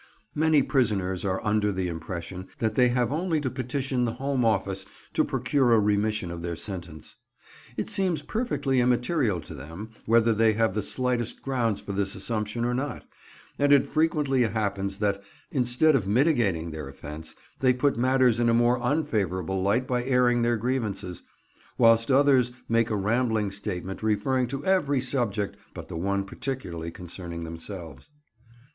[0.33, 4.83] Many prisoners are under the impression that they have only to petition the Home Office
[5.13, 7.17] to procure a remission of their sentence.
[7.77, 12.65] It seems perfectly immaterial to them, whether they have the slightest grounds for this assumption
[12.65, 13.05] or not,
[13.59, 18.55] and it frequently happens that, instead of mitigating their offence, they put matters in a
[18.55, 21.21] more unfavourable light by airing their grievances,
[21.77, 27.43] whilst others make a rambling statement referring to every subject but the one particularly concerning
[27.43, 28.09] themselves.